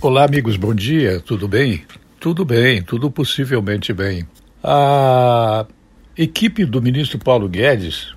Olá, 0.00 0.24
amigos, 0.24 0.56
bom 0.56 0.72
dia, 0.72 1.18
tudo 1.18 1.48
bem? 1.48 1.82
Tudo 2.20 2.44
bem, 2.44 2.80
tudo 2.80 3.10
possivelmente 3.10 3.92
bem. 3.92 4.28
A 4.62 5.66
equipe 6.16 6.64
do 6.64 6.80
ministro 6.80 7.18
Paulo 7.18 7.48
Guedes, 7.48 8.14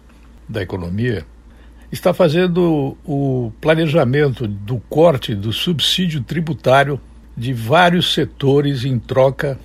da 0.47 0.61
Economia, 0.61 1.25
está 1.91 2.13
fazendo 2.13 2.95
o 3.03 3.51
planejamento 3.59 4.47
do 4.47 4.77
corte 4.77 5.33
do 5.33 5.51
subsídio 5.51 6.21
tributário 6.21 7.01
de 7.35 7.51
vários 7.51 8.13
setores 8.13 8.85
em 8.85 8.99
troca 8.99 9.59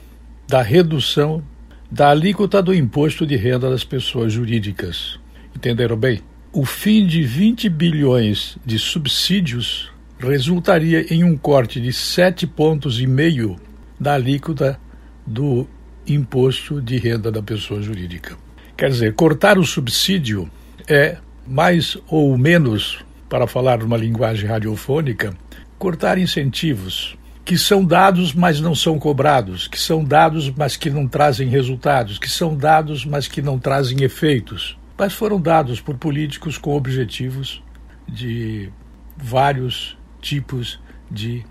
da 0.48 0.62
redução 0.62 1.44
da 1.90 2.08
alíquota 2.08 2.62
do 2.62 2.72
imposto 2.72 3.26
de 3.26 3.36
renda 3.36 3.68
das 3.68 3.84
pessoas 3.84 4.32
jurídicas. 4.32 5.20
Entenderam 5.54 5.98
bem? 5.98 6.22
O 6.50 6.64
fim 6.64 7.06
de 7.06 7.22
20 7.22 7.68
bilhões 7.68 8.56
de 8.64 8.78
subsídios 8.78 9.94
resultaria 10.18 11.12
em 11.12 11.24
um 11.24 11.36
corte 11.36 11.80
de 11.80 11.92
sete 11.92 12.46
pontos 12.46 13.00
e 13.00 13.06
meio 13.06 13.56
da 13.98 14.14
alíquota 14.14 14.78
do 15.26 15.66
imposto 16.06 16.80
de 16.80 16.96
renda 16.96 17.30
da 17.30 17.42
pessoa 17.42 17.82
jurídica. 17.82 18.36
Quer 18.76 18.90
dizer, 18.90 19.14
cortar 19.14 19.58
o 19.58 19.64
subsídio 19.64 20.50
é 20.88 21.18
mais 21.46 21.96
ou 22.08 22.36
menos, 22.36 23.04
para 23.28 23.46
falar 23.46 23.78
numa 23.78 23.96
linguagem 23.96 24.48
radiofônica, 24.48 25.34
cortar 25.78 26.18
incentivos 26.18 27.16
que 27.44 27.56
são 27.56 27.84
dados, 27.84 28.34
mas 28.34 28.60
não 28.60 28.74
são 28.74 28.98
cobrados, 28.98 29.68
que 29.68 29.78
são 29.78 30.02
dados, 30.02 30.50
mas 30.50 30.76
que 30.76 30.90
não 30.90 31.06
trazem 31.06 31.48
resultados, 31.48 32.18
que 32.18 32.28
são 32.28 32.56
dados, 32.56 33.04
mas 33.04 33.28
que 33.28 33.40
não 33.40 33.56
trazem 33.56 34.02
efeitos, 34.02 34.76
mas 34.98 35.12
foram 35.12 35.40
dados 35.40 35.80
por 35.80 35.96
políticos 35.96 36.58
com 36.58 36.74
objetivos 36.74 37.62
de 38.08 38.68
vários 39.16 39.96
tipos 40.20 40.80
de 41.10 41.44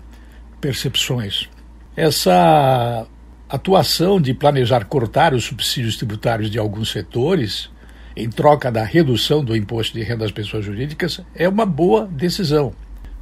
percepções. 0.60 1.48
Essa 1.96 3.06
atuação 3.48 4.20
de 4.20 4.34
planejar 4.34 4.84
cortar 4.84 5.32
os 5.32 5.44
subsídios 5.44 5.96
tributários 5.96 6.50
de 6.50 6.58
alguns 6.58 6.90
setores 6.90 7.70
em 8.16 8.28
troca 8.28 8.72
da 8.72 8.84
redução 8.84 9.44
do 9.44 9.54
imposto 9.54 9.94
de 9.94 10.02
renda 10.02 10.24
das 10.24 10.32
pessoas 10.32 10.64
jurídicas 10.64 11.20
é 11.34 11.48
uma 11.48 11.66
boa 11.66 12.06
decisão. 12.06 12.72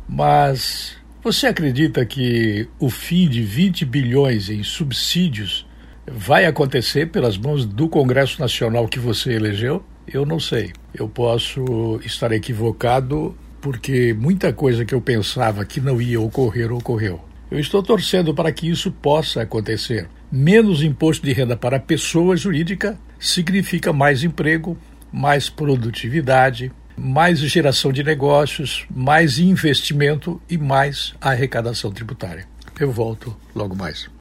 Mas 0.08 0.96
você 1.22 1.46
acredita 1.46 2.04
que 2.04 2.68
o 2.78 2.88
fim 2.88 3.28
de 3.28 3.42
20 3.42 3.84
bilhões 3.84 4.48
em 4.48 4.62
subsídios 4.62 5.66
vai 6.06 6.46
acontecer 6.46 7.06
pelas 7.06 7.36
mãos 7.36 7.64
do 7.64 7.88
Congresso 7.88 8.40
Nacional 8.40 8.86
que 8.86 8.98
você 8.98 9.32
elegeu? 9.32 9.82
Eu 10.06 10.26
não 10.26 10.38
sei. 10.38 10.72
Eu 10.94 11.08
posso 11.08 11.98
estar 12.04 12.30
equivocado 12.32 13.36
porque 13.64 14.12
muita 14.12 14.52
coisa 14.52 14.84
que 14.84 14.94
eu 14.94 15.00
pensava 15.00 15.64
que 15.64 15.80
não 15.80 15.98
ia 15.98 16.20
ocorrer, 16.20 16.70
ocorreu. 16.70 17.24
Eu 17.50 17.58
estou 17.58 17.82
torcendo 17.82 18.34
para 18.34 18.52
que 18.52 18.68
isso 18.68 18.92
possa 18.92 19.40
acontecer. 19.40 20.06
Menos 20.30 20.82
imposto 20.82 21.24
de 21.24 21.32
renda 21.32 21.56
para 21.56 21.80
pessoa 21.80 22.36
jurídica 22.36 22.98
significa 23.18 23.90
mais 23.90 24.22
emprego, 24.22 24.76
mais 25.10 25.48
produtividade, 25.48 26.70
mais 26.94 27.38
geração 27.38 27.90
de 27.90 28.04
negócios, 28.04 28.84
mais 28.94 29.38
investimento 29.38 30.38
e 30.50 30.58
mais 30.58 31.14
arrecadação 31.18 31.90
tributária. 31.90 32.46
Eu 32.78 32.92
volto 32.92 33.34
logo 33.54 33.74
mais. 33.74 34.10